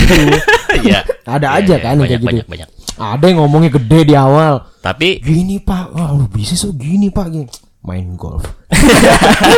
[0.77, 0.99] Iya.
[1.25, 2.69] ada Iya, aja iya, kan yang banyak, kayak gitu banyak, banyak.
[2.97, 7.27] ada yang ngomongnya gede di awal Tapi gini pak wah lu bisnis tuh gini pak
[7.29, 7.45] gini
[7.83, 8.45] main golf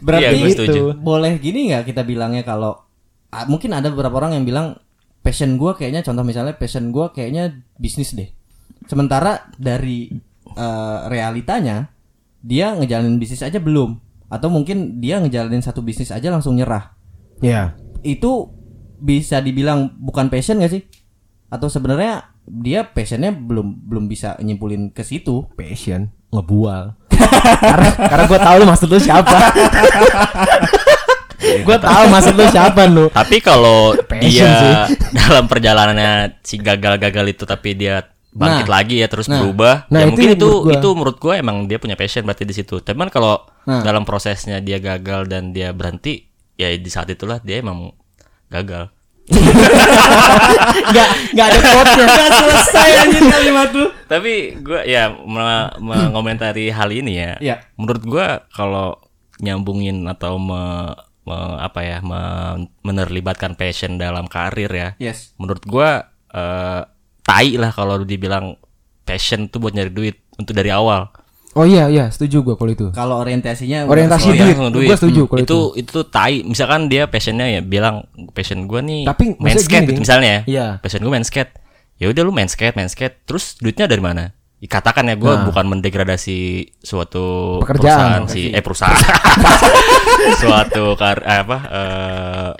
[0.00, 0.80] Berarti gue setuju.
[0.96, 2.81] boleh gini nggak kita bilangnya kalau ah,
[3.48, 4.66] mungkin ada beberapa orang yang bilang
[5.24, 8.28] passion gua kayaknya contoh misalnya passion gua kayaknya bisnis deh.
[8.84, 10.12] Sementara dari
[10.52, 11.88] eh, realitanya
[12.42, 13.96] dia ngejalanin bisnis aja belum
[14.32, 16.92] atau mungkin dia ngejalanin satu bisnis aja langsung nyerah.
[17.42, 18.50] ya Itu
[19.02, 20.82] bisa dibilang bukan passion gak sih?
[21.52, 25.46] Atau sebenarnya dia passionnya belum belum bisa nyimpulin ke situ.
[25.54, 26.96] passion ngebual
[27.70, 29.36] karena karena gue tahu lu maksud lu siapa
[31.62, 34.84] gue tahu maksud lu siapa lu tapi kalau dia
[35.18, 38.72] dalam perjalanannya si gagal-gagal itu tapi dia bangkit Nah.
[38.72, 39.38] lagi ya terus Nah.
[39.38, 40.72] berubah Nah, ya itu mungkin itu menurut gua.
[40.74, 43.80] itu menurut gue emang dia punya passion berarti di situ kan kalau Nah.
[43.80, 47.92] dalam prosesnya dia gagal dan dia berhenti ya di saat itulah dia emang
[48.48, 48.88] gagal
[50.84, 53.86] nggak nggak ada quote-nya Gak selesai anjir kalimat lu.
[54.04, 57.56] tapi gue ya me- mengomentari hal ini ya Iya.
[57.74, 58.98] menurut gue kalau
[59.38, 65.32] nyambungin atau me- me- apa ya me- menerlibatkan passion dalam karir ya Yes.
[65.36, 66.82] menurut gua eh
[67.22, 68.58] tai lah kalau dibilang
[69.02, 71.10] passion tuh buat nyari duit untuk dari awal.
[71.52, 74.40] oh iya iya setuju gue kalau itu Kalau orientasinya Orientasi duit.
[74.40, 76.40] langsung Gua setuju Hmm, kalau itu itu tai.
[76.42, 80.30] Misalkan dia passionnya ya bilang passion gua nih Tapi main maksudnya skate gini, gitu misalnya
[80.30, 80.40] ya.
[80.48, 80.66] Iya.
[80.80, 81.52] Passion gua main skate.
[81.94, 83.20] Ya udah lu main skate, main skate.
[83.22, 84.32] Terus duitnya dari mana?
[84.62, 85.44] Katakan ya gua Nah.
[85.44, 86.38] bukan mendegradasi
[86.78, 88.22] suatu Pekerjaan.
[88.22, 88.94] perusahaan si eh perusahaan
[90.40, 92.50] suatu kar eh, apa eh,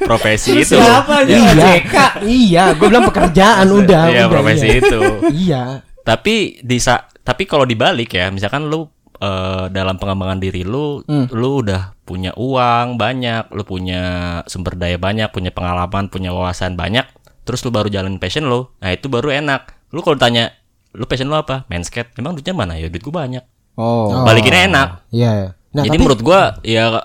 [0.00, 0.76] profesi itu.
[0.76, 1.94] Siapa aja iya JK?
[2.22, 4.78] iya gue bilang pekerjaan udah Iya, udah, profesi iya.
[4.78, 5.00] itu.
[5.34, 5.62] iya
[6.02, 6.78] tapi di
[7.20, 8.86] tapi kalau dibalik ya misalkan lu
[9.18, 14.02] eh, dalam pengembangan diri lu lu udah punya uang banyak lu punya
[14.46, 17.02] sumber daya banyak punya pengalaman punya wawasan banyak
[17.42, 20.54] terus lu baru jalan passion lu nah itu baru enak lu kalau tanya
[20.96, 21.68] lu passion lu apa?
[21.68, 22.16] Main skate.
[22.16, 22.80] Emang duitnya mana?
[22.80, 23.44] Ya duit gua banyak.
[23.76, 24.24] Oh.
[24.24, 24.88] balikinnya enak.
[25.12, 25.50] Iya iya.
[25.76, 27.04] nah jadi tapi menurut gua ya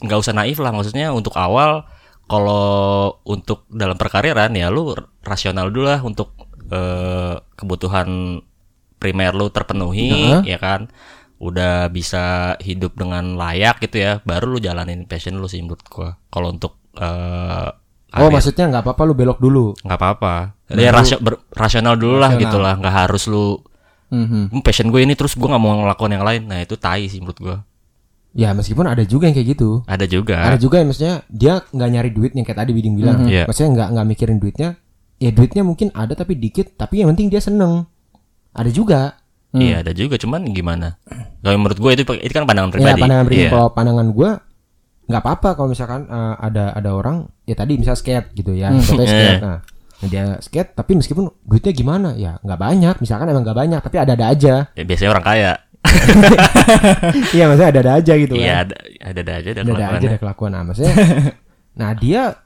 [0.00, 0.72] nggak usah naif lah.
[0.72, 1.84] Maksudnya untuk awal
[2.26, 6.32] kalau untuk dalam perkariran ya lu rasional dulu lah untuk
[6.72, 8.40] eh, kebutuhan
[8.96, 10.88] primer lu terpenuhi ya kan?
[11.36, 16.16] Udah bisa hidup dengan layak gitu ya baru lu jalanin passion lu sih menurut gua.
[16.32, 17.68] Kalau untuk eh,
[18.08, 19.66] oh karir, maksudnya nggak apa-apa lu belok dulu?
[19.78, 20.34] Nggak apa-apa.
[20.68, 22.42] Ya rasio- ber- rasional dulu lah Rasional.
[22.44, 23.58] gitu lah nggak harus lu
[24.06, 24.42] Mhm.
[24.48, 26.42] "Hmm, passion gue ini terus gua nggak mau ngelakuin yang lain.
[26.44, 27.56] Nah itu tai sih menurut gua.
[28.32, 29.82] Ya meskipun ada juga yang kayak gitu.
[29.84, 30.38] Ada juga.
[30.38, 33.24] Ada juga yang maksudnya dia nggak nyari duit yang kayak tadi Biding bilang.
[33.24, 33.44] Iya.
[33.44, 34.68] maksudnya nggak nggak mikirin duitnya.
[35.16, 37.88] Ya duitnya mungkin ada tapi dikit tapi yang penting dia seneng.
[38.52, 39.18] Ada juga.
[39.50, 40.14] Iya ada juga.
[40.14, 41.00] Cuman gimana?
[41.40, 43.00] Kalau menurut gue itu itu kan pandangan ya pribadi.
[43.00, 43.42] pandangan pribadi.
[43.42, 43.50] Iya.
[43.50, 44.30] kalau pandangan gue
[45.06, 49.06] nggak apa-apa kalau misalkan eh, ada ada orang ya tadi misal skate gitu ya contohnya
[49.14, 49.42] skate.
[49.42, 49.60] Nah
[49.96, 52.12] Nah, dia skate tapi meskipun duitnya gimana?
[52.20, 54.68] Ya nggak banyak misalkan emang nggak banyak tapi ada ada aja.
[54.76, 55.52] Ya, biasanya orang kaya.
[57.36, 58.64] iya maksudnya ada ada aja gitu Iya kan.
[58.66, 60.50] ada ada ada aja ada ada aja ada kelakuan.
[60.52, 60.94] Nah maksudnya
[61.80, 62.36] nah dia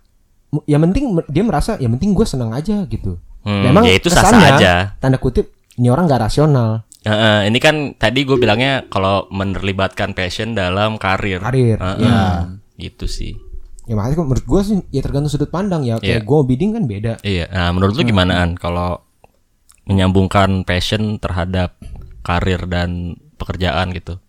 [0.67, 3.19] yang penting dia merasa yang penting gue senang aja gitu.
[3.41, 4.73] Hmm, memang ya itu kesannya, aja.
[5.01, 5.49] tanda kutip
[5.81, 11.41] ini orang nggak rasional Heeh, ini kan tadi gue bilangnya kalau menerlibatkan passion dalam karir.
[11.41, 12.21] Karir, Heeh, ya.
[12.77, 13.33] Gitu sih.
[13.85, 16.23] ya makanya menurut gue sih ya tergantung sudut pandang ya kayak Iya.
[16.23, 17.51] gue bidding kan beda Iya.
[17.51, 19.03] Nah menurut lu gimana an kalau
[19.83, 21.75] menyambungkan passion terhadap
[22.21, 24.23] karir dan pekerjaan gitu?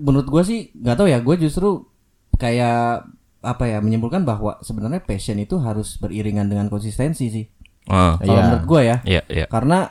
[0.00, 1.84] Menurut gua sih nggak tahu ya, gue justru
[2.34, 3.04] kayak
[3.38, 7.44] apa ya menyimpulkan bahwa sebenarnya passion itu harus beriringan dengan konsistensi sih.
[7.84, 8.42] Oh, Kalau Iya.
[8.46, 9.46] menurut gue ya, iya, iya.
[9.46, 9.90] karena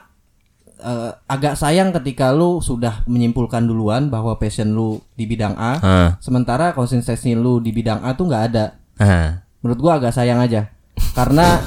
[0.82, 5.74] eh, agak sayang ketika lu sudah menyimpulkan duluan bahwa passion lu di bidang A,
[6.18, 8.66] sementara konsistensi lu di bidang A tuh nggak ada.
[8.98, 9.46] ah.
[9.62, 10.74] Menurut gua agak sayang aja.
[11.14, 11.62] Karena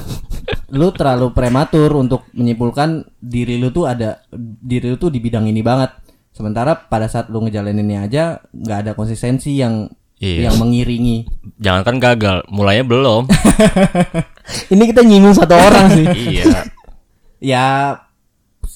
[0.74, 5.62] lu terlalu prematur untuk menyimpulkan diri lu tuh ada diri lu tuh di bidang ini
[5.62, 5.94] banget.
[6.34, 10.48] Sementara pada saat lu ngejalaninnya aja nggak ada konsistensi yang Iya.
[10.48, 11.26] yang mengiringi.
[11.58, 13.26] Jangankan gagal, mulainya belum.
[14.72, 16.06] Ini kita nyinggung satu orang sih.
[16.32, 16.64] iya.
[17.42, 17.64] Ya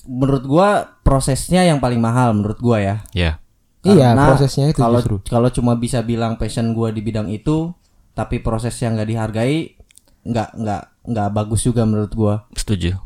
[0.08, 0.68] menurut gua
[1.04, 2.96] prosesnya yang paling mahal menurut gua ya.
[3.12, 3.32] Iya.
[3.84, 5.16] Iya, Karena prosesnya itu kalau justru.
[5.28, 7.70] kalau cuma bisa bilang passion gua di bidang itu
[8.16, 9.78] tapi prosesnya nggak dihargai
[10.26, 12.34] nggak nggak nggak bagus juga menurut gua.
[12.56, 12.96] Setuju.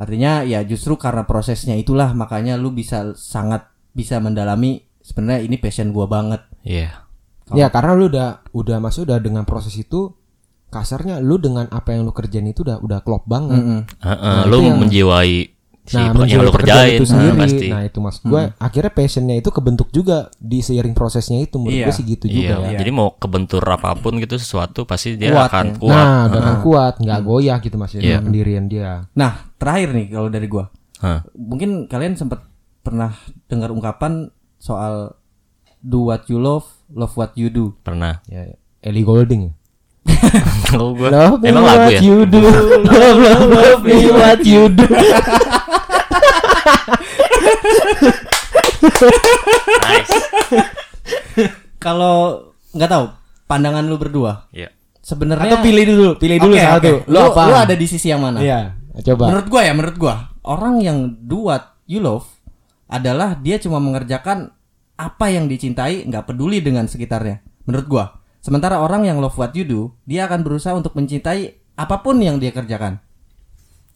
[0.00, 5.92] Artinya ya justru karena prosesnya itulah makanya lu bisa sangat bisa mendalami sebenarnya ini passion
[5.92, 6.40] gua banget.
[6.64, 7.06] Iya.
[7.52, 10.14] Ya karena lu udah udah masuk udah dengan proses itu
[10.70, 13.58] kasarnya lu dengan apa yang lu kerjain itu udah udah klop banget.
[13.58, 13.80] Mm-mm.
[14.02, 15.59] Heeh, lu menjiwai
[15.90, 17.34] si Nah, yang pekerjaan kerjain itu nah, sendiri.
[17.42, 17.66] pasti.
[17.66, 21.86] Nah, itu mas gue akhirnya passionnya itu kebentuk juga di seiring prosesnya itu menurut Iya.
[21.90, 22.78] gue sih gitu juga Iya, ya.
[22.78, 25.74] jadi mau kebentur apa pun gitu sesuatu pasti dia Kuat akan ya.
[25.76, 25.90] kuat.
[25.98, 28.22] Nah, udah akan kuat, nggak goyah gitu mas Iya.
[28.22, 29.10] pendirian dia.
[29.12, 30.70] Nah, terakhir nih kalau dari gua.
[31.02, 31.26] Hah.
[31.32, 32.46] Mungkin kalian sempat
[32.80, 33.10] pernah
[33.44, 35.18] dengar ungkapan soal
[35.80, 37.74] do what you love, love what you do.
[37.82, 38.22] Pernah.
[38.24, 38.46] Ya,
[38.78, 39.58] Ellie Golding.
[40.70, 42.00] Gua Love me emang lagu what ya?
[42.00, 42.40] you do,
[42.86, 44.86] love, love, love me what you do.
[49.80, 50.16] Nice.
[51.80, 53.04] Kalau nggak tahu
[53.48, 54.46] pandangan lu berdua.
[54.52, 54.70] Iya.
[55.00, 56.76] Sebenarnya Atau pilih dulu, pilih dulu Oke, satu.
[56.76, 56.90] oke.
[57.08, 57.42] Lu apa?
[57.48, 58.38] Lu ada di sisi yang mana?
[58.38, 58.76] Iya,
[59.10, 59.32] coba.
[59.32, 62.28] Menurut gua ya, menurut gua orang yang do what you love
[62.86, 64.52] adalah dia cuma mengerjakan
[65.00, 67.40] apa yang dicintai, nggak peduli dengan sekitarnya.
[67.64, 68.04] Menurut gua.
[68.40, 72.36] Sementara orang yang love what you do, dia akan berusaha untuk mencintai apa pun yang
[72.36, 73.00] dia kerjakan.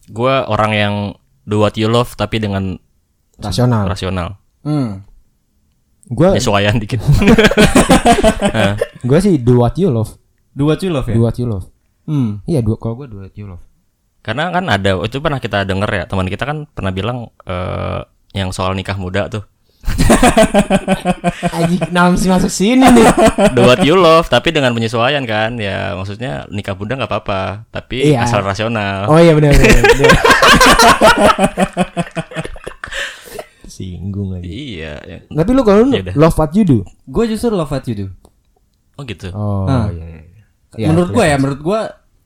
[0.09, 0.95] Gua orang yang
[1.45, 2.77] do what you love tapi dengan
[3.35, 3.85] Rasional.
[3.85, 4.39] rasional.
[4.61, 5.01] Hmm.
[6.05, 7.01] Gue Penyesuaian dikit.
[9.09, 10.15] gue sih do what you love.
[10.53, 11.13] Do what you love ya.
[11.13, 11.65] Do what you love.
[12.05, 12.41] Hmm.
[12.45, 13.61] Iya, do kalau gue do what you love.
[14.21, 17.99] Karena kan ada itu pernah kita denger ya teman kita kan pernah bilang eh,
[18.33, 19.43] yang soal nikah muda tuh.
[21.55, 23.05] Aji namsi masuk sini nih.
[23.53, 28.13] Do what you love tapi dengan penyesuaian kan ya maksudnya nikah muda nggak apa-apa tapi
[28.13, 28.25] Iya.
[28.25, 29.05] asal rasional.
[29.05, 29.81] Oh iya benar benar.
[29.93, 30.09] benar.
[33.65, 34.45] Singgung lagi.
[34.45, 34.93] Iya.
[35.01, 35.17] ya.
[35.25, 36.13] Tapi lu kalau lu Yaudah.
[36.15, 36.79] love what you do.
[37.03, 38.07] Gue justru love what you do.
[38.95, 39.27] Oh gitu.
[39.31, 39.89] Oh Ah.
[39.89, 40.05] iya.
[40.05, 40.21] iya.
[40.75, 41.79] Iya, menurut gua ya, menurut gua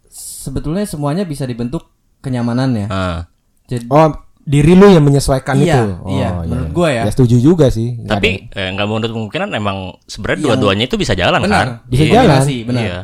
[0.10, 1.86] sebetulnya semuanya bisa dibentuk
[2.20, 2.90] kenyamanannya.
[2.90, 3.30] Ah.
[3.66, 4.10] Jadi Oh,
[4.42, 5.82] diri lu yang menyesuaikan Iya, itu.
[6.00, 7.04] Oh, iya, menurut gua ya.
[7.06, 7.94] Ya setuju juga sih.
[7.96, 11.58] Nggak Tapi eh, nggak menutup kemungkinan emang sebenarnya dua-duanya itu bisa jalan benar.
[11.58, 11.68] kan?
[11.86, 12.14] Bisa Iya.
[12.16, 12.40] jalan.
[12.44, 12.84] sih, benar.
[12.84, 13.00] Iya.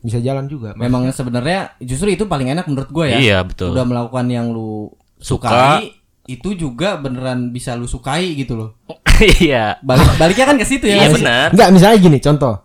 [0.00, 0.72] bisa jalan juga.
[0.74, 3.18] Memang sebenarnya justru itu paling enak menurut gue ya.
[3.20, 3.72] Iya, betul.
[3.72, 4.88] Udah melakukan yang lu.
[5.20, 8.70] Sukai, itu juga beneran bisa lu sukai gitu loh.
[9.20, 9.76] Iya.
[9.84, 10.96] Balik baliknya kan ke situ ya.
[11.04, 11.46] Iya benar.
[11.52, 12.64] Enggak, misalnya gini, contoh.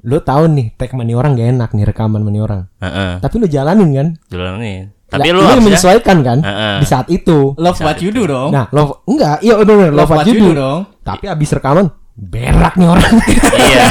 [0.00, 2.64] Lu tahu nih tag mani orang gak enak nih rekaman mani orang.
[2.80, 3.20] Heeh.
[3.20, 4.08] Tapi lu jalanin kan?
[4.32, 4.78] Jalan nih.
[5.12, 6.76] Tapi lu yang harusnya menyesuaikan kan Heeh.
[6.80, 7.52] di saat itu.
[7.60, 8.48] Love what you do dong.
[8.48, 10.56] Nah, love enggak, iya bener, love, what you do.
[10.56, 10.88] dong.
[11.04, 13.12] Tapi abis rekaman berak nih orang.
[13.60, 13.84] iya.